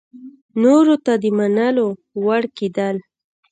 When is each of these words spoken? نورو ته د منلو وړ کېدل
نورو 0.61 0.95
ته 1.05 1.13
د 1.21 1.25
منلو 1.37 1.87
وړ 2.25 2.43
کېدل 2.57 2.95